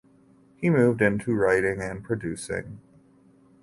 He 0.55 0.71
moved 0.71 0.99
into 1.03 1.35
writing 1.35 1.79
and 1.79 2.03
producing. 2.03 2.79